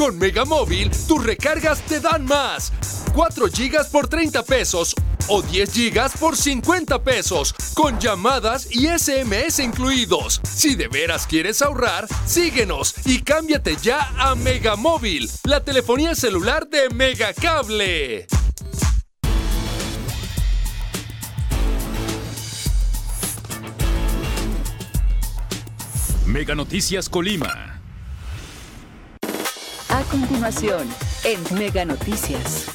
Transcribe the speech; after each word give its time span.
Con 0.00 0.18
Megamóvil, 0.18 0.90
tus 1.06 1.22
recargas 1.22 1.82
te 1.82 2.00
dan 2.00 2.24
más. 2.24 2.72
4 3.12 3.48
gigas 3.48 3.88
por 3.88 4.08
30 4.08 4.42
pesos 4.44 4.94
o 5.28 5.42
10 5.42 5.70
gigas 5.70 6.16
por 6.16 6.38
50 6.38 7.04
pesos, 7.04 7.54
con 7.74 8.00
llamadas 8.00 8.66
y 8.70 8.86
SMS 8.86 9.58
incluidos. 9.58 10.40
Si 10.42 10.74
de 10.74 10.88
veras 10.88 11.26
quieres 11.26 11.60
ahorrar, 11.60 12.08
síguenos 12.24 12.94
y 13.04 13.20
cámbiate 13.20 13.76
ya 13.76 14.10
a 14.16 14.34
Megamóvil, 14.36 15.30
la 15.44 15.62
telefonía 15.62 16.14
celular 16.14 16.66
de 16.66 16.88
Megacable. 16.88 18.26
Mega 26.24 26.54
Noticias 26.54 27.10
Colima. 27.10 27.79
Continuación, 30.10 30.88
en 31.22 31.56
Mega 31.56 31.84
Noticias. 31.84 32.66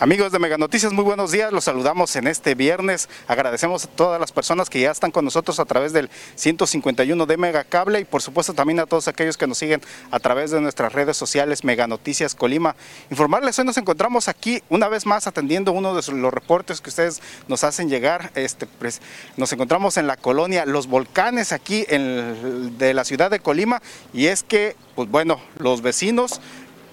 Amigos 0.00 0.30
de 0.30 0.38
Mega 0.38 0.56
Noticias, 0.58 0.92
muy 0.92 1.02
buenos 1.02 1.32
días. 1.32 1.50
Los 1.50 1.64
saludamos 1.64 2.14
en 2.14 2.28
este 2.28 2.54
viernes. 2.54 3.08
Agradecemos 3.26 3.84
a 3.84 3.88
todas 3.88 4.20
las 4.20 4.30
personas 4.30 4.70
que 4.70 4.78
ya 4.78 4.92
están 4.92 5.10
con 5.10 5.24
nosotros 5.24 5.58
a 5.58 5.64
través 5.64 5.92
del 5.92 6.08
151 6.36 7.26
de 7.26 7.36
Mega 7.36 7.64
Cable 7.64 7.98
y 7.98 8.04
por 8.04 8.22
supuesto 8.22 8.54
también 8.54 8.78
a 8.78 8.86
todos 8.86 9.08
aquellos 9.08 9.36
que 9.36 9.48
nos 9.48 9.58
siguen 9.58 9.82
a 10.12 10.20
través 10.20 10.52
de 10.52 10.60
nuestras 10.60 10.92
redes 10.92 11.16
sociales 11.16 11.64
Mega 11.64 11.88
Noticias 11.88 12.36
Colima. 12.36 12.76
Informarles, 13.10 13.58
hoy 13.58 13.64
nos 13.64 13.76
encontramos 13.76 14.28
aquí 14.28 14.62
una 14.68 14.86
vez 14.86 15.04
más 15.04 15.26
atendiendo 15.26 15.72
uno 15.72 15.92
de 15.96 16.12
los 16.12 16.32
reportes 16.32 16.80
que 16.80 16.90
ustedes 16.90 17.20
nos 17.48 17.64
hacen 17.64 17.90
llegar. 17.90 18.30
Este, 18.36 18.66
pues, 18.66 19.02
nos 19.36 19.52
encontramos 19.52 19.96
en 19.96 20.06
la 20.06 20.16
colonia 20.16 20.64
Los 20.64 20.86
Volcanes 20.86 21.50
aquí 21.50 21.84
de 21.88 22.94
la 22.94 23.04
ciudad 23.04 23.32
de 23.32 23.40
Colima 23.40 23.82
y 24.12 24.26
es 24.26 24.44
que, 24.44 24.76
pues 24.94 25.10
bueno, 25.10 25.40
los 25.58 25.82
vecinos 25.82 26.40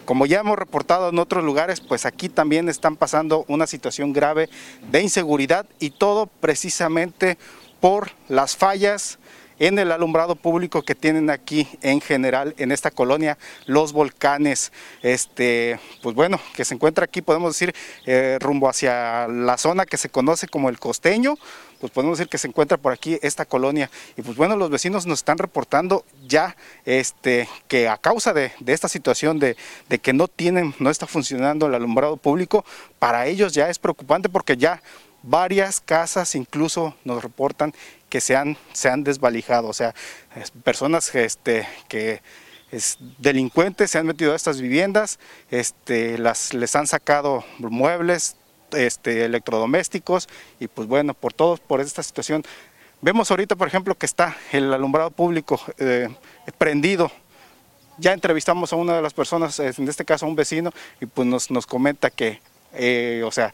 como 0.06 0.26
ya 0.26 0.40
hemos 0.40 0.58
reportado 0.58 1.10
en 1.10 1.20
otros 1.20 1.44
lugares, 1.44 1.82
pues 1.82 2.06
aquí 2.06 2.30
también 2.30 2.70
están 2.70 2.96
pasando 2.96 3.46
una 3.48 3.68
situación 3.68 4.14
grave 4.14 4.50
de 4.92 5.02
inseguridad 5.02 5.66
y 5.80 5.90
todo 5.90 6.28
precisamente 6.28 7.38
por 7.82 8.12
las 8.30 8.56
fallas 8.56 9.20
en 9.60 9.80
el 9.80 9.92
alumbrado 9.92 10.36
público 10.36 10.82
que 10.82 10.96
tienen 10.96 11.30
aquí 11.30 11.68
en 11.82 12.02
general 12.02 12.54
en 12.58 12.72
esta 12.72 12.92
colonia 12.92 13.38
Los 13.66 13.94
Volcanes, 13.94 14.72
este, 15.02 15.80
pues 16.02 16.16
bueno, 16.16 16.40
que 16.56 16.66
se 16.66 16.74
encuentra 16.74 17.06
aquí, 17.06 17.22
podemos 17.22 17.54
decir, 17.54 17.74
eh, 18.06 18.38
rumbo 18.40 18.70
hacia 18.70 19.28
la 19.28 19.58
zona 19.58 19.86
que 19.86 19.98
se 19.98 20.10
conoce 20.10 20.48
como 20.48 20.70
el 20.70 20.80
costeño, 20.80 21.36
pues 21.80 21.92
podemos 21.92 22.18
decir 22.18 22.30
que 22.30 22.38
se 22.38 22.48
encuentra 22.48 22.78
por 22.78 22.94
aquí 22.94 23.20
esta 23.22 23.46
colonia. 23.46 23.90
Y 24.18 24.22
pues 24.22 24.38
bueno, 24.38 24.56
los 24.56 24.70
vecinos 24.70 25.06
nos 25.06 25.20
están 25.20 25.38
reportando 25.38 26.06
ya 26.26 26.56
este, 26.86 27.48
que 27.68 27.88
a 27.88 27.98
causa 27.98 28.34
de, 28.34 28.52
esta 28.66 28.88
situación 28.88 29.40
de, 29.40 29.56
de 29.90 30.00
que 30.00 30.14
no 30.14 30.28
tienen, 30.28 30.74
no 30.80 30.90
está 30.90 31.08
funcionando 31.08 31.68
el 31.68 31.76
alumbrado 31.76 32.18
público, 32.18 32.66
para 33.00 33.28
ellos 33.28 33.54
ya 33.54 33.70
es 33.70 33.80
preocupante 33.80 34.30
porque 34.30 34.58
ya 34.58 34.82
varias 35.28 35.82
casas 35.82 36.36
incluso 36.36 36.96
nos 37.04 37.24
reportan 37.24 37.74
que 38.16 38.22
se 38.22 38.38
han, 38.38 38.56
se 38.72 38.88
han 38.88 39.04
desvalijado, 39.04 39.68
o 39.68 39.74
sea, 39.74 39.94
personas 40.64 41.14
este, 41.16 41.68
que 41.90 42.22
es, 42.72 42.98
delincuentes 43.18 43.92
se 43.92 43.98
han 43.98 44.06
metido 44.06 44.32
a 44.32 44.38
estas 44.38 44.62
viviendas, 44.62 45.20
este, 45.52 46.18
las, 46.18 46.54
les 46.54 46.78
han 46.78 46.88
sacado 46.88 47.44
muebles, 47.60 48.38
este, 48.72 49.26
electrodomésticos 49.26 50.30
y 50.62 50.70
pues 50.70 50.88
bueno, 50.88 51.14
por 51.14 51.34
todo, 51.34 51.58
por 51.58 51.82
esta 51.82 52.04
situación. 52.04 52.42
Vemos 53.02 53.30
ahorita, 53.32 53.58
por 53.58 53.68
ejemplo, 53.68 53.96
que 53.96 54.06
está 54.06 54.38
el 54.54 54.74
alumbrado 54.74 55.12
público 55.12 55.60
eh, 55.78 56.08
prendido. 56.58 57.12
Ya 57.98 58.14
entrevistamos 58.14 58.72
a 58.72 58.78
una 58.78 58.96
de 58.96 59.02
las 59.02 59.14
personas, 59.14 59.60
en 59.60 59.90
este 59.90 60.06
caso 60.06 60.26
a 60.26 60.30
un 60.30 60.38
vecino, 60.38 60.72
y 61.02 61.06
pues 61.06 61.28
nos, 61.28 61.52
nos 61.52 61.68
comenta 61.68 62.10
que, 62.12 62.40
eh, 62.76 63.24
o 63.26 63.32
sea, 63.32 63.54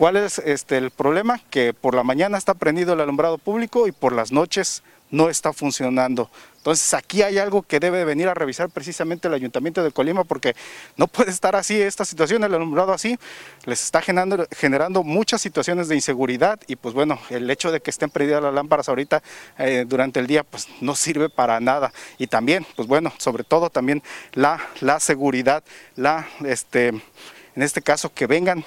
¿Cuál 0.00 0.16
es 0.16 0.38
este, 0.38 0.78
el 0.78 0.90
problema? 0.90 1.42
Que 1.50 1.74
por 1.74 1.94
la 1.94 2.02
mañana 2.02 2.38
está 2.38 2.54
prendido 2.54 2.94
el 2.94 3.02
alumbrado 3.02 3.36
público 3.36 3.86
y 3.86 3.92
por 3.92 4.14
las 4.14 4.32
noches 4.32 4.82
no 5.10 5.28
está 5.28 5.52
funcionando. 5.52 6.30
Entonces 6.56 6.94
aquí 6.94 7.20
hay 7.20 7.36
algo 7.36 7.60
que 7.60 7.80
debe 7.80 8.06
venir 8.06 8.26
a 8.28 8.32
revisar 8.32 8.70
precisamente 8.70 9.28
el 9.28 9.34
Ayuntamiento 9.34 9.84
de 9.84 9.90
Colima 9.90 10.24
porque 10.24 10.56
no 10.96 11.06
puede 11.06 11.30
estar 11.30 11.54
así 11.54 11.78
esta 11.78 12.06
situación, 12.06 12.42
el 12.44 12.54
alumbrado 12.54 12.94
así, 12.94 13.18
les 13.66 13.84
está 13.84 14.00
generando, 14.00 14.46
generando 14.56 15.02
muchas 15.02 15.42
situaciones 15.42 15.88
de 15.88 15.96
inseguridad 15.96 16.58
y 16.66 16.76
pues 16.76 16.94
bueno, 16.94 17.20
el 17.28 17.50
hecho 17.50 17.70
de 17.70 17.80
que 17.80 17.90
estén 17.90 18.08
prendidas 18.08 18.42
las 18.42 18.54
lámparas 18.54 18.88
ahorita 18.88 19.22
eh, 19.58 19.84
durante 19.86 20.18
el 20.18 20.26
día 20.26 20.44
pues 20.44 20.66
no 20.80 20.96
sirve 20.96 21.28
para 21.28 21.60
nada. 21.60 21.92
Y 22.16 22.26
también, 22.26 22.64
pues 22.74 22.88
bueno, 22.88 23.12
sobre 23.18 23.44
todo 23.44 23.68
también 23.68 24.02
la, 24.32 24.66
la 24.80 24.98
seguridad, 24.98 25.62
la, 25.94 26.26
este, 26.46 26.88
en 26.88 27.62
este 27.62 27.82
caso 27.82 28.10
que 28.14 28.26
vengan 28.26 28.64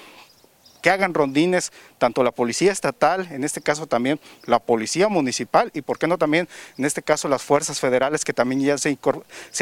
que 0.84 0.90
hagan 0.90 1.14
rondines 1.14 1.72
tanto 1.96 2.22
la 2.22 2.30
policía 2.30 2.70
estatal, 2.70 3.26
en 3.30 3.42
este 3.42 3.62
caso 3.62 3.86
también 3.86 4.20
la 4.44 4.58
policía 4.58 5.08
municipal 5.08 5.70
y 5.72 5.80
por 5.80 5.98
qué 5.98 6.06
no 6.06 6.18
también 6.18 6.46
en 6.76 6.84
este 6.84 7.00
caso 7.00 7.26
las 7.26 7.42
fuerzas 7.42 7.80
federales 7.80 8.22
que 8.22 8.34
también 8.34 8.60
ya 8.60 8.76
se, 8.76 8.98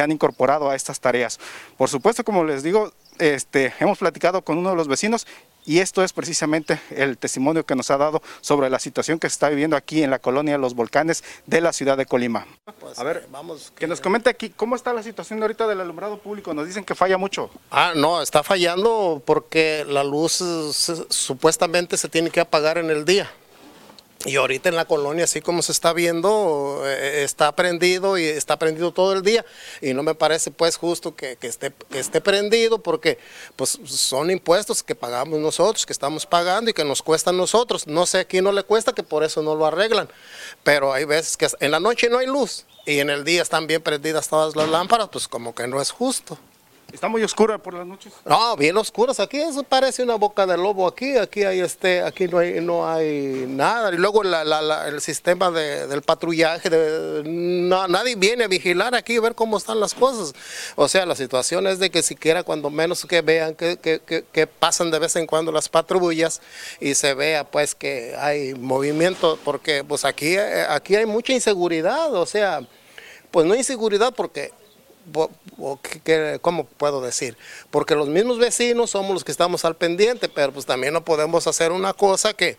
han 0.03 0.11
incorporado 0.11 0.69
a 0.69 0.75
estas 0.75 0.99
tareas. 0.99 1.39
Por 1.79 1.89
supuesto, 1.89 2.25
como 2.25 2.43
les 2.43 2.65
digo, 2.65 2.93
este, 3.21 3.73
hemos 3.79 3.99
platicado 3.99 4.43
con 4.43 4.59
uno 4.59 4.71
de 4.71 4.75
los 4.75 4.89
vecinos 4.89 5.29
y 5.65 5.79
esto 5.79 6.03
es 6.03 6.13
precisamente 6.13 6.81
el 6.91 7.19
testimonio 7.19 7.65
que 7.65 7.75
nos 7.75 7.91
ha 7.91 7.97
dado 7.97 8.23
sobre 8.41 8.71
la 8.71 8.79
situación 8.79 9.19
que 9.19 9.29
se 9.29 9.35
está 9.35 9.49
viviendo 9.49 9.77
aquí 9.77 10.03
en 10.03 10.11
la 10.11 10.19
colonia 10.19 10.59
Los 10.59 10.75
Volcanes 10.75 11.23
de 11.47 11.61
la 11.61 11.73
ciudad 11.73 11.97
de 11.97 12.07
Colima. 12.07 12.47
Pues, 12.81 12.99
a 12.99 13.05
ver, 13.05 13.27
vamos. 13.31 13.73
Que 13.77 13.87
nos 13.87 14.01
comente 14.01 14.31
aquí, 14.31 14.51
¿cómo 14.51 14.77
está 14.77 14.93
la 14.93 15.03
situación 15.03 15.41
ahorita 15.43 15.67
del 15.67 15.81
alumbrado 15.81 16.19
público? 16.19 16.53
Nos 16.55 16.67
dicen 16.67 16.85
que 16.85 16.95
falla 16.95 17.19
mucho. 17.19 17.51
Ah, 17.71 17.93
no, 17.95 18.23
está 18.23 18.43
fallando 18.43 19.23
porque 19.25 19.85
la 19.89 20.05
luz 20.05 20.43
supuestamente 21.09 21.97
se 21.97 22.09
tiene 22.09 22.31
que 22.31 22.41
apagar 22.41 22.79
en 22.79 22.91
el 22.91 23.05
día. 23.05 23.31
Y 24.25 24.37
ahorita 24.37 24.69
en 24.69 24.77
la 24.77 24.85
colonia, 24.85 25.25
así 25.25 25.41
como 25.41 25.63
se 25.63 25.73
está 25.73 25.93
viendo, 25.93 26.83
eh, 26.85 27.25
está 27.25 27.55
prendido 27.57 28.17
y 28.19 28.25
está 28.25 28.59
prendido 28.59 28.93
todo 28.93 29.13
el 29.15 29.23
día. 29.23 29.45
Y 29.81 29.95
no 29.95 30.03
me 30.03 30.15
parece 30.15 30.51
pues 30.51 30.77
justo 30.77 31.17
que, 31.17 31.37
esté, 31.43 32.21
prendido 32.21 32.79
porque 32.79 33.19
pues 33.57 33.79
son 33.85 34.31
impuestos 34.31 34.83
que 34.83 34.95
pagamos 34.95 35.41
nosotros, 35.41 35.85
que 35.85 35.93
estamos 35.93 36.27
pagando 36.27 36.71
y 36.71 36.75
que 36.75 36.85
nos 36.85 37.03
cuestan 37.03 37.37
nosotros. 37.37 37.87
No 37.87 38.07
sé 38.07 38.21
a 38.21 38.25
quién 38.25 38.45
no 38.45 38.53
le 38.53 38.63
cuesta, 38.63 38.93
que 38.93 39.03
por 39.03 39.25
eso 39.25 39.43
no 39.43 39.57
lo 39.57 39.67
arreglan. 39.67 40.09
Pero 40.63 40.93
hay 40.93 41.05
veces 41.05 41.37
que 41.37 41.49
en 41.59 41.73
la 41.73 41.81
noche 41.81 42.09
no 42.09 42.19
hay 42.19 42.27
luz 42.27 42.65
y 42.87 43.01
en 43.01 43.11
el 43.11 43.25
día 43.25 43.43
están 43.43 43.67
bien 43.67 43.83
prendidas 43.83 44.29
todas 44.29 44.55
las 44.55 44.69
lámparas, 44.69 45.09
pues 45.11 45.27
como 45.27 45.55
que 45.55 45.67
no 45.67 45.81
es 45.81 45.91
justo. 45.91 46.39
¿Está 46.93 47.09
muy 47.09 47.23
oscura 47.23 47.57
por 47.57 47.73
las 47.73 47.87
noches? 47.87 48.13
No, 48.27 48.55
bien 48.55 48.77
oscuras. 48.77 49.19
Aquí 49.19 49.39
eso 49.39 49.63
parece 49.63 50.03
una 50.03 50.17
boca 50.17 50.47
de 50.47 50.59
lobo. 50.59 50.87
Aquí, 50.87 51.17
aquí 51.17 51.43
hay 51.43 51.61
este, 51.61 52.03
aquí 52.03 52.29
no 52.29 52.39
hay, 52.39 52.61
no 52.61 52.87
hay 52.87 53.47
nada. 53.49 53.95
Y 53.95 53.97
luego 53.97 54.23
el 54.23 55.01
sistema 55.01 55.51
del 55.51 56.03
patrullaje, 56.03 56.69
de, 56.69 57.23
nadie 57.25 58.15
viene 58.15 58.45
a 58.45 58.49
vigilar 58.49 58.95
aquí 58.95 59.17
a 59.17 59.23
ver 59.23 59.35
cómo 59.35 59.57
están 59.57 59.81
las 59.81 59.95
cosas. 59.95 60.35
O 60.77 60.87
sea, 60.87 61.07
la 61.07 61.15
situación 61.15 61.67
es 61.67 61.79
de 61.79 61.91
que 61.91 62.03
siquiera 62.03 62.43
cuando 62.43 62.69
menos 62.69 63.07
que 63.07 63.23
vean 63.23 63.55
que, 63.55 63.79
que, 63.79 64.47
pasan 64.47 64.91
de 64.91 64.99
vez 64.99 65.17
en 65.17 65.27
cuando 65.27 65.51
las 65.51 65.71
patrullas 65.71 66.43
y 66.79 66.95
se 66.95 67.15
vea 67.15 67.45
pues 67.45 67.75
que 67.75 68.15
hay 68.19 68.53
movimiento, 68.55 69.39
porque 69.45 69.83
pues 69.83 70.05
aquí, 70.05 70.37
aquí 70.37 70.95
hay 70.95 71.07
mucha 71.07 71.33
inseguridad. 71.33 72.15
O 72.15 72.27
sea, 72.27 72.61
pues 73.31 73.47
no 73.47 73.55
inseguridad 73.55 74.13
porque 74.15 74.53
¿cómo 76.41 76.65
puedo 76.65 77.01
decir? 77.01 77.37
Porque 77.71 77.95
los 77.95 78.09
mismos 78.09 78.39
vecinos 78.39 78.91
somos 78.91 79.13
los 79.13 79.25
que 79.25 79.33
estamos 79.33 79.65
al 79.65 79.77
pendiente, 79.77 80.29
pero 80.29 80.53
pues 80.53 80.67
también 80.67 80.93
no 80.95 81.05
podemos 81.05 81.47
hacer 81.47 81.73
una 81.73 81.93
cosa 81.93 82.35
que, 82.35 82.57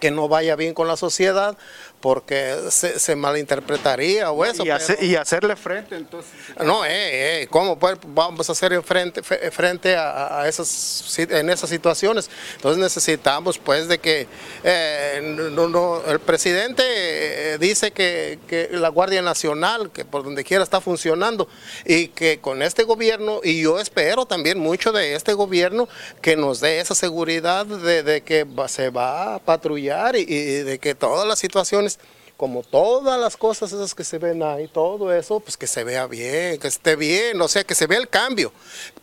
que 0.00 0.10
no 0.10 0.28
vaya 0.28 0.56
bien 0.56 0.74
con 0.74 0.88
la 0.88 0.96
sociedad 0.96 1.56
porque 2.02 2.56
se, 2.70 3.14
malinterpretaría 3.14 4.32
o 4.32 4.44
eso. 4.44 4.64
Y, 5.00 5.14
hacerle 5.14 5.54
frente, 5.54 5.94
entonces. 5.94 6.32
No, 6.64 6.84
eh, 6.84 7.42
eh, 7.42 7.46
¿cómo 7.48 7.78
pues, 7.78 7.96
vamos 8.08 8.48
a 8.48 8.52
hacer 8.52 8.82
frente, 8.82 9.22
frente 9.22 9.94
a, 9.96 10.44
esas, 10.48 11.16
en 11.18 11.48
esas 11.48 11.70
situaciones? 11.70 12.28
Entonces 12.56 12.82
necesitamos 12.82 13.56
pues 13.58 13.86
de 13.86 13.98
que 13.98 14.26
eh, 14.64 15.20
no, 15.52 16.02
el 16.04 16.18
presidente 16.18 16.82
eh, 16.84 17.58
dice 17.58 17.92
que, 17.92 18.40
que, 18.48 18.68
la 18.72 18.88
Guardia 18.88 19.22
Nacional, 19.22 19.92
que 19.92 20.04
por 20.04 20.24
donde 20.24 20.42
quiera 20.42 20.64
está 20.64 20.80
funcionando 20.80 21.48
y 21.84 22.08
que 22.08 22.40
con 22.40 22.62
este 22.62 22.82
gobierno, 22.82 23.40
y 23.44 23.62
yo 23.62 23.78
espero 23.78 24.26
también 24.26 24.58
mucho 24.58 24.90
de 24.90 25.14
este 25.14 25.34
gobierno, 25.34 25.88
que 26.20 26.36
nos 26.36 26.58
dé 26.58 26.80
esa 26.80 26.96
seguridad 26.96 27.64
de, 27.64 28.22
que 28.22 28.44
se 28.66 28.90
va 28.90 29.36
a 29.36 29.38
patrullar 29.38 29.81
y 29.90 30.24
de 30.62 30.78
que 30.78 30.94
todas 30.94 31.26
las 31.26 31.38
situaciones 31.38 31.98
como 32.36 32.62
todas 32.64 33.20
las 33.20 33.36
cosas 33.36 33.72
esas 33.72 33.94
que 33.94 34.02
se 34.02 34.18
ven 34.18 34.42
ahí, 34.42 34.66
todo 34.66 35.12
eso, 35.14 35.38
pues 35.38 35.56
que 35.56 35.68
se 35.68 35.84
vea 35.84 36.06
bien, 36.08 36.58
que 36.58 36.66
esté 36.66 36.96
bien, 36.96 37.40
o 37.40 37.46
sea, 37.46 37.62
que 37.62 37.74
se 37.76 37.86
vea 37.86 37.98
el 37.98 38.08
cambio, 38.08 38.52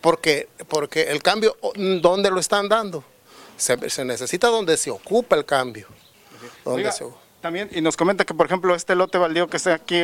porque, 0.02 0.48
porque 0.68 1.04
el 1.04 1.22
cambio, 1.22 1.56
¿dónde 2.02 2.30
lo 2.30 2.38
están 2.38 2.68
dando? 2.68 3.02
se, 3.56 3.88
se 3.90 4.04
necesita 4.04 4.48
donde 4.48 4.76
se 4.76 4.90
ocupa 4.90 5.36
el 5.36 5.44
cambio. 5.46 5.86
Donde 6.64 6.80
Oiga, 6.82 6.92
se- 6.92 7.04
También, 7.40 7.70
y 7.72 7.80
nos 7.80 7.96
comenta 7.96 8.24
que, 8.26 8.34
por 8.34 8.44
ejemplo, 8.46 8.74
este 8.74 8.94
lote 8.94 9.16
baldío 9.16 9.48
que 9.48 9.56
está 9.58 9.74
aquí, 9.74 10.02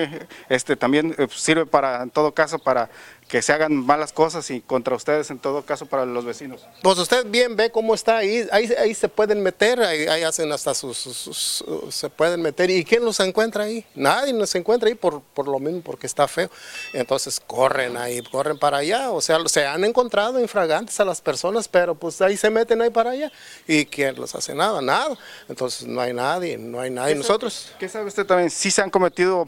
este 0.49 0.77
también 0.77 1.15
eh, 1.19 1.27
sirve 1.35 1.67
para, 1.67 2.03
en 2.03 2.11
todo 2.11 2.33
caso, 2.33 2.59
para 2.59 2.89
que 3.29 3.43
se 3.43 3.53
hagan 3.53 3.75
malas 3.85 4.13
cosas 4.13 4.49
y 4.53 4.61
contra 4.61 4.95
ustedes, 4.95 5.31
en 5.31 5.41
todo 5.41 5.63
caso, 5.63 5.87
para 5.87 6.07
los 6.07 6.25
vecinos. 6.25 6.65
Pues 6.83 6.97
usted 6.99 7.27
bien 7.27 7.57
ve 7.57 7.71
cómo 7.73 7.93
está 7.93 8.19
ahí, 8.19 8.47
ahí, 8.53 8.73
ahí 8.79 8.95
se 8.95 9.09
pueden 9.09 9.43
meter, 9.43 9.81
ahí, 9.81 10.07
ahí 10.07 10.23
hacen 10.23 10.53
hasta 10.53 10.75
sus, 10.75 10.97
sus- 10.97 11.17
sus- 11.17 11.95
se 11.95 12.09
pueden 12.09 12.41
meter. 12.41 12.71
¿Y 12.71 12.85
quién 12.85 13.05
los 13.05 13.19
encuentra 13.19 13.65
ahí? 13.65 13.85
Nadie 13.97 14.33
nos 14.33 14.55
encuentra 14.55 14.89
ahí 14.89 14.95
por, 14.95 15.21
por 15.23 15.49
lo 15.49 15.59
mismo, 15.59 15.81
porque 15.81 16.07
está 16.07 16.29
feo. 16.29 16.49
Entonces 16.93 17.41
corren 17.45 17.97
ahí, 17.97 18.23
corren 18.23 18.59
para 18.61 18.77
allá. 18.77 19.11
O 19.11 19.21
sea, 19.21 19.39
se 19.47 19.67
han 19.67 19.83
encontrado 19.85 20.39
infragantes 20.41 21.01
a 21.01 21.05
las 21.05 21.21
personas, 21.21 21.67
pero 21.67 21.97
pues 21.97 22.21
ahí 22.23 22.37
se 22.37 22.49
meten 22.49 22.81
ahí 22.81 22.91
para 22.91 23.11
allá. 23.11 23.33
¿Y 23.67 23.87
quién 23.87 24.15
los 24.15 24.37
hace 24.37 24.55
nada? 24.55 24.81
Nada. 24.81 25.19
Entonces 25.49 25.85
no 25.89 26.01
hay 26.01 26.13
nadie, 26.13 26.57
no 26.59 26.79
hay 26.81 26.91
nadie. 26.91 27.17
Nosotros... 27.17 27.73
¿Qué 27.81 27.89
sabe 27.89 28.07
usted 28.07 28.25
también? 28.25 28.51
¿Sí 28.51 28.71
se 28.71 28.83
han 28.83 28.91
cometido 28.91 29.45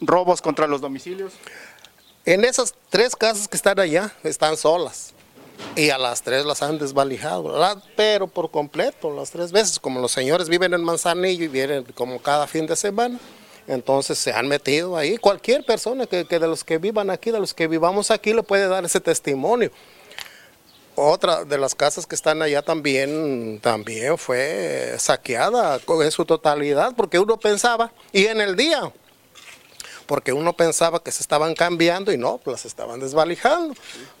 robos 0.00 0.40
contra 0.42 0.66
los 0.66 0.80
domicilios? 0.80 1.32
En 2.26 2.44
esas 2.44 2.74
tres 2.90 3.14
casas 3.14 3.46
que 3.46 3.56
están 3.56 3.78
allá, 3.78 4.12
están 4.24 4.56
solas. 4.56 5.12
Y 5.76 5.90
a 5.90 5.96
las 5.96 6.22
tres 6.22 6.44
las 6.44 6.60
han 6.60 6.76
desvalijado, 6.76 7.44
¿verdad? 7.44 7.80
Pero 7.94 8.26
por 8.26 8.50
completo, 8.50 9.14
las 9.14 9.30
tres 9.30 9.52
veces. 9.52 9.78
Como 9.78 10.00
los 10.00 10.10
señores 10.10 10.48
viven 10.48 10.74
en 10.74 10.82
Manzanillo 10.82 11.44
y 11.44 11.48
vienen 11.48 11.84
como 11.94 12.20
cada 12.20 12.48
fin 12.48 12.66
de 12.66 12.74
semana, 12.74 13.20
entonces 13.68 14.18
se 14.18 14.32
han 14.32 14.48
metido 14.48 14.96
ahí. 14.96 15.18
Cualquier 15.18 15.64
persona 15.64 16.04
que, 16.06 16.24
de 16.24 16.40
los 16.40 16.64
que 16.64 16.78
vivan 16.78 17.10
aquí, 17.10 17.30
de 17.30 17.38
los 17.38 17.54
que 17.54 17.68
vivamos 17.68 18.10
aquí, 18.10 18.34
le 18.34 18.42
puede 18.42 18.66
dar 18.66 18.84
ese 18.84 18.98
testimonio. 18.98 19.70
Otra 20.96 21.44
de 21.44 21.58
las 21.58 21.76
casas 21.76 22.06
que 22.06 22.16
están 22.16 22.42
allá 22.42 22.60
también, 22.60 23.60
también 23.62 24.18
fue 24.18 24.96
saqueada 24.98 25.78
en 25.86 26.10
su 26.10 26.24
totalidad, 26.24 26.92
porque 26.96 27.20
uno 27.20 27.36
pensaba, 27.36 27.92
y 28.12 28.26
en 28.26 28.40
el 28.40 28.56
día, 28.56 28.92
porque 30.06 30.32
uno 30.32 30.52
pensaba 30.52 31.02
que 31.02 31.12
se 31.12 31.22
estaban 31.22 31.54
cambiando 31.54 32.12
y 32.12 32.18
no, 32.18 32.40
las 32.44 32.64
estaban 32.64 33.00
desvalijando, 33.00 33.74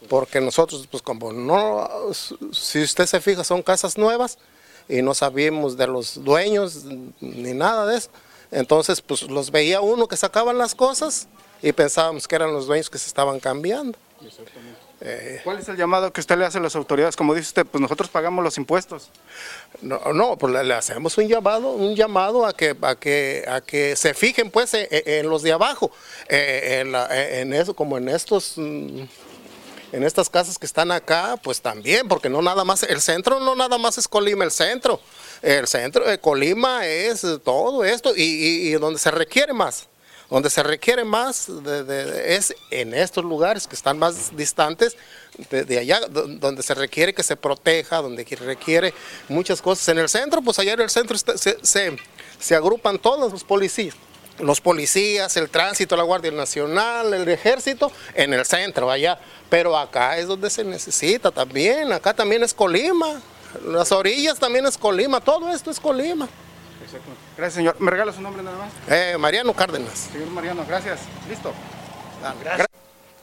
porque 0.08 0.40
nosotros, 0.40 0.86
pues 0.90 1.02
como 1.02 1.32
no, 1.32 1.88
si 2.52 2.82
usted 2.82 3.06
se 3.06 3.20
fija, 3.20 3.44
son 3.44 3.62
casas 3.62 3.96
nuevas 3.96 4.38
y 4.88 5.02
no 5.02 5.14
sabíamos 5.14 5.76
de 5.76 5.86
los 5.86 6.22
dueños 6.22 6.84
ni 7.20 7.52
nada 7.52 7.86
de 7.86 7.98
eso, 7.98 8.10
entonces 8.50 9.00
pues 9.00 9.22
los 9.22 9.50
veía 9.50 9.80
uno 9.80 10.08
que 10.08 10.16
sacaban 10.16 10.58
las 10.58 10.74
cosas 10.74 11.28
y 11.62 11.72
pensábamos 11.72 12.28
que 12.28 12.36
eran 12.36 12.52
los 12.52 12.66
dueños 12.66 12.90
que 12.90 12.98
se 12.98 13.08
estaban 13.08 13.40
cambiando. 13.40 13.98
¿Cuál 15.44 15.58
es 15.58 15.68
el 15.68 15.76
llamado 15.76 16.10
que 16.12 16.20
usted 16.20 16.38
le 16.38 16.46
hace 16.46 16.56
a 16.58 16.60
las 16.62 16.74
autoridades? 16.74 17.16
Como 17.16 17.34
dice 17.34 17.48
usted, 17.48 17.66
pues 17.66 17.82
nosotros 17.82 18.08
pagamos 18.08 18.42
los 18.42 18.56
impuestos. 18.56 19.10
No, 19.82 20.00
no, 20.14 20.38
pues 20.38 20.52
le, 20.64 20.72
hacemos 20.72 21.18
un 21.18 21.28
llamado, 21.28 21.72
un 21.72 21.94
llamado 21.94 22.46
a 22.46 22.54
que, 22.56 22.74
a 22.80 22.94
que, 22.96 23.44
a 23.46 23.60
que 23.60 23.94
se 23.94 24.14
fijen 24.14 24.50
pues 24.50 24.72
en, 24.74 24.86
en 24.90 25.28
los 25.28 25.42
de 25.42 25.52
abajo, 25.52 25.90
eh, 26.28 26.78
en, 26.80 26.92
la- 26.92 27.08
en 27.40 27.52
eso, 27.52 27.74
como 27.76 27.98
en 27.98 28.08
estos, 28.08 28.54
mm, 28.56 29.02
en 29.92 30.02
estas 30.02 30.30
casas 30.30 30.58
que 30.58 30.64
están 30.66 30.90
acá, 30.90 31.36
pues 31.42 31.60
también, 31.60 32.08
porque 32.08 32.30
no 32.30 32.40
nada 32.40 32.64
más, 32.64 32.82
el 32.82 33.00
centro 33.02 33.38
no 33.38 33.54
nada 33.54 33.76
más 33.76 33.98
es 33.98 34.08
Colima, 34.08 34.44
el 34.44 34.50
centro, 34.50 34.98
el 35.42 35.66
centro 35.66 36.08
de 36.08 36.18
Colima 36.18 36.86
es 36.86 37.20
todo 37.44 37.84
esto 37.84 38.16
y, 38.16 38.22
y- 38.22 38.68
y 38.68 38.72
donde 38.72 38.98
se 38.98 39.10
requiere 39.10 39.52
más. 39.52 39.88
Donde 40.28 40.50
se 40.50 40.62
requiere 40.62 41.04
más 41.04 41.46
de- 41.62 42.34
es 42.36 42.54
en 42.70 42.94
estos 42.94 43.24
lugares 43.24 43.66
que 43.66 43.76
están 43.76 43.98
más 43.98 44.36
distantes 44.36 44.96
de, 45.50 45.78
allá, 45.78 46.00
do- 46.00 46.26
donde 46.26 46.62
se 46.62 46.74
requiere 46.74 47.14
que 47.14 47.22
se 47.22 47.36
proteja, 47.36 47.98
donde 47.98 48.24
requiere 48.24 48.92
muchas 49.28 49.62
cosas. 49.62 49.88
En 49.88 49.98
el 49.98 50.08
centro, 50.08 50.42
pues 50.42 50.58
allá 50.58 50.72
en 50.72 50.80
el 50.80 50.90
centro 50.90 51.16
se- 51.16 51.96
se 52.40 52.54
agrupan 52.54 52.98
todos 52.98 53.32
los 53.32 53.44
policías. 53.44 53.94
Los 54.38 54.60
policías, 54.60 55.34
el 55.38 55.48
tránsito, 55.48 55.96
la 55.96 56.02
Guardia 56.02 56.30
Nacional, 56.30 57.14
el 57.14 57.26
ejército, 57.28 57.90
en 58.12 58.34
el 58.34 58.44
centro, 58.44 58.90
allá. 58.90 59.18
Pero 59.48 59.78
acá 59.78 60.18
es 60.18 60.26
donde 60.26 60.50
se 60.50 60.62
necesita 60.64 61.30
también, 61.30 61.90
acá 61.92 62.12
también 62.12 62.42
es 62.42 62.52
Colima. 62.52 63.22
Las 63.64 63.92
orillas 63.92 64.38
también 64.38 64.66
es 64.66 64.76
Colima, 64.76 65.20
todo 65.20 65.50
esto 65.50 65.70
es 65.70 65.80
Colima. 65.80 66.28
Gracias, 67.36 67.54
señor. 67.54 67.76
¿Me 67.80 67.90
regala 67.90 68.12
su 68.12 68.20
nombre 68.20 68.42
nada 68.42 68.56
más? 68.58 68.72
Eh, 68.88 69.16
Mariano 69.18 69.52
Cárdenas. 69.54 70.08
Señor 70.12 70.28
Mariano, 70.30 70.64
gracias. 70.66 71.00
Listo. 71.28 71.52
Gra- 72.44 72.66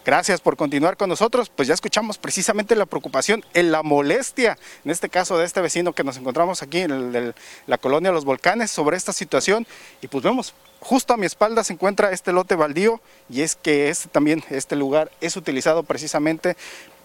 Gracias 0.05 0.41
por 0.41 0.57
continuar 0.57 0.97
con 0.97 1.07
nosotros. 1.07 1.50
Pues 1.50 1.67
ya 1.69 1.73
escuchamos 1.73 2.17
precisamente 2.17 2.75
la 2.75 2.85
preocupación, 2.85 3.44
en 3.53 3.71
la 3.71 3.83
molestia, 3.83 4.57
en 4.83 4.91
este 4.91 5.07
caso 5.07 5.38
de 5.38 5.45
este 5.45 5.61
vecino 5.61 5.94
que 5.94 6.03
nos 6.03 6.17
encontramos 6.17 6.61
aquí 6.61 6.79
en 6.79 6.91
el- 6.91 7.15
el- 7.15 7.35
la 7.67 7.77
colonia 7.77 8.11
Los 8.11 8.25
Volcanes, 8.25 8.69
sobre 8.69 8.97
esta 8.97 9.13
situación. 9.13 9.65
Y 10.01 10.07
pues 10.09 10.21
vemos, 10.21 10.53
justo 10.81 11.13
a 11.13 11.17
mi 11.17 11.25
espalda 11.25 11.63
se 11.63 11.71
encuentra 11.71 12.11
este 12.11 12.33
lote 12.33 12.55
baldío 12.55 13.00
y 13.29 13.44
es 13.44 13.55
que 13.55 13.88
este 13.88 14.09
también, 14.09 14.44
este 14.50 14.75
lugar 14.75 15.09
es 15.21 15.38
utilizado 15.38 15.83
precisamente 15.83 16.57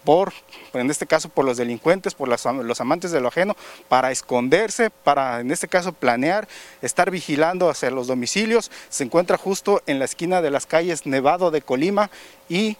por, 0.09 0.33
en 0.73 0.89
este 0.89 1.05
caso, 1.05 1.29
por 1.29 1.45
los 1.45 1.57
delincuentes, 1.57 2.15
por 2.15 2.27
los 2.27 2.81
amantes 2.81 3.11
de 3.11 3.21
lo 3.21 3.27
ajeno, 3.27 3.55
para 3.89 4.09
esconderse, 4.09 4.89
para, 4.89 5.39
en 5.39 5.51
este 5.51 5.67
caso, 5.67 5.93
planear, 5.93 6.47
estar 6.81 7.11
vigilando 7.11 7.69
hacia 7.69 7.91
los 7.91 8.07
domicilios. 8.07 8.71
Se 8.89 9.03
encuentra 9.03 9.37
justo 9.37 9.83
en 9.85 9.99
la 9.99 10.05
esquina 10.05 10.41
de 10.41 10.49
las 10.49 10.65
calles 10.65 11.05
Nevado 11.05 11.51
de 11.51 11.61
Colima 11.61 12.09
y 12.49 12.75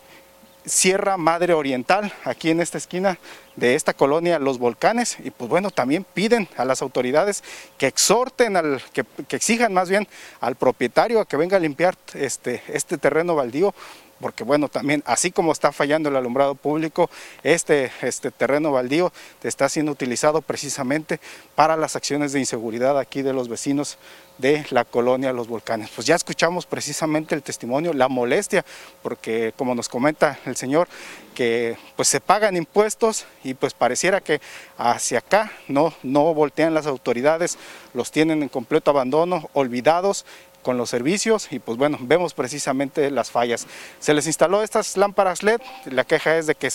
Sierra 0.65 1.17
Madre 1.17 1.53
Oriental, 1.53 2.11
aquí 2.23 2.49
en 2.49 2.61
esta 2.61 2.79
esquina 2.79 3.19
de 3.55 3.75
esta 3.75 3.93
colonia 3.93 4.39
Los 4.39 4.57
Volcanes, 4.57 5.17
y 5.23 5.29
pues 5.29 5.51
bueno, 5.51 5.69
también 5.69 6.07
piden 6.11 6.47
a 6.57 6.65
las 6.65 6.81
autoridades 6.81 7.43
que 7.77 7.85
exhorten, 7.85 8.57
al, 8.57 8.81
que, 8.91 9.05
que 9.27 9.35
exijan 9.35 9.71
más 9.71 9.87
bien 9.87 10.07
al 10.41 10.55
propietario 10.55 11.19
a 11.19 11.27
que 11.27 11.37
venga 11.37 11.57
a 11.57 11.59
limpiar 11.59 11.95
este, 12.15 12.63
este 12.69 12.97
terreno 12.97 13.35
baldío, 13.35 13.75
porque 14.19 14.43
bueno, 14.43 14.67
también 14.67 15.03
así 15.05 15.31
como 15.31 15.51
está 15.51 15.71
fallando 15.71 16.09
el 16.09 16.15
alumbrado 16.15 16.55
público, 16.55 17.09
este, 17.43 17.91
este 18.01 18.31
terreno 18.31 18.71
baldío 18.71 19.11
está 19.43 19.69
siendo 19.69 19.91
utilizado 19.91 20.41
precisamente 20.41 21.19
para 21.55 21.77
las 21.77 21.95
acciones 21.95 22.33
de 22.33 22.39
inseguridad 22.39 22.97
aquí 22.99 23.21
de 23.21 23.33
los 23.33 23.49
vecinos 23.49 23.97
de 24.39 24.65
la 24.69 24.85
colonia 24.85 25.33
Los 25.33 25.47
Volcanes. 25.47 25.89
Pues 25.93 26.07
ya 26.07 26.15
escuchamos 26.15 26.65
precisamente 26.65 27.35
el 27.35 27.43
testimonio, 27.43 27.93
la 27.93 28.07
molestia, 28.07 28.65
porque 29.03 29.53
como 29.57 29.75
nos 29.75 29.89
comenta 29.89 30.39
el 30.45 30.55
señor, 30.55 30.87
que 31.35 31.77
pues 31.95 32.07
se 32.07 32.21
pagan 32.21 32.55
impuestos 32.55 33.25
y 33.43 33.53
pues 33.53 33.73
pareciera 33.73 34.21
que 34.21 34.41
hacia 34.77 35.19
acá 35.19 35.51
no, 35.67 35.93
no 36.03 36.33
voltean 36.33 36.73
las 36.73 36.87
autoridades, 36.87 37.57
los 37.93 38.11
tienen 38.11 38.41
en 38.41 38.49
completo 38.49 38.91
abandono, 38.91 39.49
olvidados 39.53 40.25
con 40.61 40.77
los 40.77 40.89
servicios 40.89 41.47
y 41.51 41.59
pues 41.59 41.77
bueno, 41.77 41.97
vemos 42.01 42.33
precisamente 42.33 43.11
las 43.11 43.31
fallas. 43.31 43.67
Se 43.99 44.13
les 44.13 44.27
instaló 44.27 44.63
estas 44.63 44.97
lámparas 44.97 45.43
LED, 45.43 45.61
la 45.85 46.03
queja 46.03 46.37
es 46.37 46.47
de 46.47 46.55
que 46.55 46.69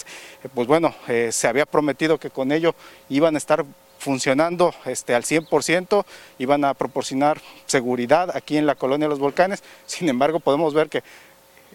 pues 0.54 0.66
bueno, 0.66 0.94
eh, 1.08 1.30
se 1.32 1.48
había 1.48 1.66
prometido 1.66 2.18
que 2.18 2.30
con 2.30 2.52
ello 2.52 2.74
iban 3.08 3.34
a 3.34 3.38
estar 3.38 3.64
funcionando 3.98 4.74
este, 4.84 5.14
al 5.14 5.22
100%, 5.22 6.04
iban 6.38 6.64
a 6.64 6.74
proporcionar 6.74 7.40
seguridad 7.66 8.36
aquí 8.36 8.58
en 8.58 8.66
la 8.66 8.74
colonia 8.74 9.06
de 9.06 9.10
los 9.10 9.18
volcanes, 9.18 9.62
sin 9.86 10.08
embargo 10.08 10.40
podemos 10.40 10.74
ver 10.74 10.88
que 10.90 11.02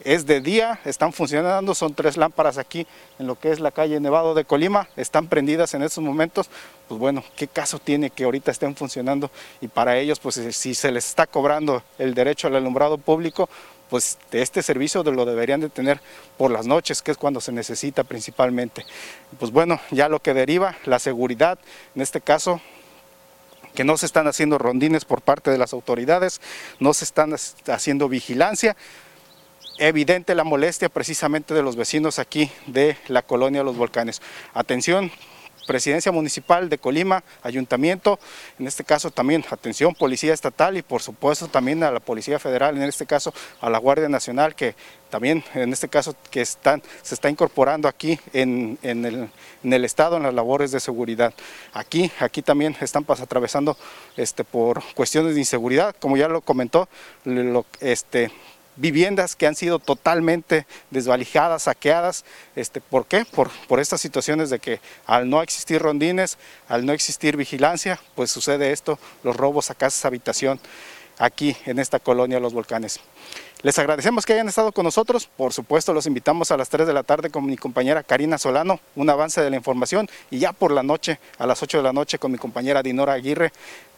es 0.03 0.25
de 0.25 0.41
día, 0.41 0.79
están 0.86 1.13
funcionando, 1.13 1.75
son 1.75 1.94
tres 1.94 2.18
lámparas 2.18 2.58
aquí 2.58 2.86
en 3.18 3.27
lo 3.27 3.39
que 3.39 3.51
es 3.51 3.60
la 3.60 3.72
calle 3.72 4.00
Nevado 4.00 4.34
de 4.34 4.46
Colima, 4.46 4.88
están 4.96 5.27
prendidas 5.27 5.74
en 5.74 5.84
estos 5.84 6.03
momentos, 6.03 6.50
pues 6.88 7.00
bueno, 7.00 7.24
¿qué 7.36 7.48
caso 7.48 7.79
tiene 7.79 8.10
que 8.10 8.24
ahorita 8.24 8.51
estén 8.51 8.75
funcionando? 8.75 9.32
Y 9.62 9.68
para 9.68 9.98
ellos, 9.98 10.20
pues 10.20 10.36
si 10.51 10.74
se 10.74 10.91
les 10.91 11.08
está 11.08 11.27
cobrando 11.27 11.84
el 11.98 12.13
derecho 12.13 12.48
al 12.48 12.56
alumbrado 12.56 12.98
público, 12.98 13.50
pues 13.89 14.18
este 14.32 14.62
servicio 14.62 15.03
lo 15.03 15.25
deberían 15.25 15.62
de 15.62 15.70
tener 15.70 16.00
por 16.38 16.51
las 16.51 16.68
noches, 16.68 17.01
que 17.01 17.12
es 17.12 17.18
cuando 17.18 17.41
se 17.41 17.51
necesita 17.51 18.03
principalmente. 18.03 18.86
Pues 19.39 19.51
bueno, 19.51 19.79
ya 19.89 20.10
lo 20.10 20.22
que 20.22 20.34
deriva, 20.34 20.77
la 20.86 21.00
seguridad, 21.00 21.58
en 21.96 22.01
este 22.01 22.22
caso, 22.22 22.62
que 23.74 23.84
no 23.84 23.98
se 23.98 24.06
están 24.06 24.27
haciendo 24.27 24.58
rondines 24.58 25.06
por 25.06 25.22
parte 25.22 25.51
de 25.51 25.58
las 25.58 25.74
autoridades, 25.74 26.39
no 26.79 26.94
se 26.94 27.06
están 27.06 27.34
haciendo 27.68 28.10
vigilancia, 28.10 28.75
evidente 29.79 30.36
la 30.36 30.43
molestia 30.43 30.89
precisamente 30.89 31.53
de 31.53 31.63
los 31.63 31.75
vecinos 31.75 32.19
aquí 32.19 32.51
de 32.67 32.98
la 33.07 33.21
colonia 33.21 33.63
Los 33.63 33.77
Volcanes. 33.77 34.21
Atención, 34.53 35.12
Presidencia 35.69 36.12
Municipal 36.12 36.67
de 36.67 36.79
Colima, 36.79 37.24
Ayuntamiento, 37.43 38.19
en 38.57 38.65
este 38.65 38.83
caso 38.83 39.12
también 39.12 39.45
atención 39.51 39.93
Policía 39.93 40.33
Estatal 40.33 40.75
y 40.77 40.81
por 40.81 41.03
supuesto 41.03 41.48
también 41.48 41.83
a 41.83 41.91
la 41.91 42.00
Policía 42.00 42.39
Federal, 42.39 42.75
en 42.75 42.83
este 42.83 43.05
caso 43.05 43.33
a 43.62 43.69
la 43.69 43.77
Guardia 43.77 44.09
Nacional 44.09 44.55
que 44.55 44.74
también 45.12 45.43
en 45.53 45.71
este 45.71 45.88
caso 45.88 46.15
que 46.31 46.41
están, 46.41 46.81
se 47.03 47.13
está 47.13 47.29
incorporando 47.29 47.88
aquí 47.88 48.19
en, 48.33 48.79
en, 48.81 49.29
el, 49.63 49.86
Estado 49.86 50.17
en 50.17 50.24
las 50.24 50.33
labores 50.33 50.71
de 50.71 50.79
seguridad. 50.79 51.33
Aquí, 51.74 52.12
aquí 52.19 52.41
también 52.41 52.75
están 52.81 53.03
pas, 53.03 53.21
atravesando 53.21 53.77
este, 54.17 54.43
por 54.43 54.83
cuestiones 54.95 55.36
de 55.36 55.41
inseguridad, 55.41 55.95
como 56.00 56.17
ya 56.17 56.27
lo 56.27 56.41
comentó, 56.41 56.89
lo, 57.25 57.65
este, 57.79 58.31
viviendas 58.79 59.36
que 59.36 59.45
han 59.45 59.55
sido 59.55 59.77
totalmente 59.77 60.65
desvalijadas, 60.89 61.63
saqueadas. 61.63 62.25
Este, 62.55 62.81
¿Por 62.81 63.05
qué? 63.05 63.25
Por, 63.25 63.50
por 63.67 63.79
estas 63.79 64.01
situaciones 64.01 64.50
de 64.50 64.59
que 64.59 64.79
al 65.05 65.29
no 65.29 65.41
existir 65.41 65.81
rondines, 65.81 66.38
al 66.67 66.86
no 66.86 66.93
existir 66.93 67.38
vigilancia, 67.38 68.00
pues 68.15 68.31
sucede 68.31 68.71
esto, 68.71 68.98
los 69.24 69.36
robos 69.36 69.69
a 69.69 69.75
casas, 69.75 70.05
habitación, 70.05 70.59
aquí 71.19 71.55
en 71.65 71.77
esta 71.77 71.99
colonia 71.99 72.39
Los 72.39 72.53
Volcanes. 72.53 72.99
Les 73.61 73.77
agradecemos 73.77 74.25
que 74.25 74.33
hayan 74.33 74.47
estado 74.47 74.71
con 74.71 74.85
nosotros. 74.85 75.29
Por 75.38 75.53
supuesto, 75.53 75.93
los 75.93 76.07
invitamos 76.07 76.49
a 76.49 76.57
las 76.57 76.69
3 76.69 76.88
de 76.88 76.93
la 76.93 77.03
tarde 77.03 77.29
con 77.29 77.45
mi 77.45 77.57
compañera 77.57 78.03
Karina 78.03 78.38
Solano, 78.38 78.79
un 78.95 79.09
avance 79.09 79.41
de 79.41 79.49
la 79.49 79.57
información. 79.57 80.09
Y 80.31 80.39
ya 80.39 80.53
por 80.53 80.71
la 80.71 80.81
noche, 80.81 81.19
a 81.38 81.45
las 81.45 81.61
8 81.61 81.77
de 81.77 81.83
la 81.83 81.93
noche, 81.93 82.17
con 82.17 82.31
mi 82.31 82.38
compañera 82.38 82.81
Dinora 82.81 83.13
Aguirre, 83.13 83.51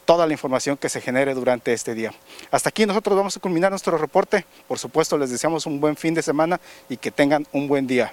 toda 0.04 0.26
la 0.26 0.32
información 0.32 0.76
que 0.76 0.88
se 0.88 1.00
genere 1.00 1.32
durante 1.34 1.72
este 1.72 1.94
día. 1.94 2.12
Hasta 2.50 2.70
aquí 2.70 2.86
nosotros 2.86 3.16
vamos 3.16 3.36
a 3.36 3.40
culminar 3.40 3.70
nuestro 3.70 3.96
reporte. 3.96 4.44
Por 4.66 4.80
supuesto, 4.80 5.16
les 5.16 5.30
deseamos 5.30 5.64
un 5.66 5.80
buen 5.80 5.96
fin 5.96 6.12
de 6.12 6.22
semana 6.22 6.60
y 6.88 6.96
que 6.96 7.12
tengan 7.12 7.46
un 7.52 7.68
buen 7.68 7.86
día. 7.86 8.12